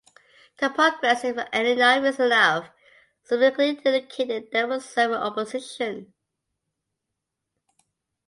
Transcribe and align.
The 0.57 0.69
Progressives 0.71 1.43
and 1.53 1.67
Enough 1.67 2.05
Is 2.05 2.19
Enough 2.19 2.71
subsequently 3.21 3.69
indicated 3.69 4.49
they 4.51 4.65
would 4.65 4.81
serve 4.81 5.11
in 5.11 5.17
opposition. 5.17 6.11